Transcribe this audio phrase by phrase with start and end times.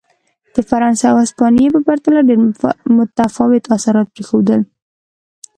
[0.53, 2.39] د فرانسې او هسپانیې په پرتله ډېر
[2.97, 4.61] متفاوت اثرات پرېښودل.